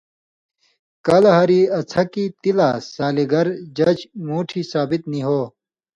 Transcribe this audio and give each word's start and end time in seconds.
چے 0.63 0.71
کلہۡ 1.05 1.33
ہاریۡ 1.37 1.69
اڅَھکیۡ 1.77 2.29
تِلا 2.41 2.69
ثالیۡگر 2.93 3.47
(جج) 3.77 3.99
مُوٹھی 4.25 4.61
ثابِت 4.71 5.01
نی 5.11 5.19
ہو، 5.27 5.39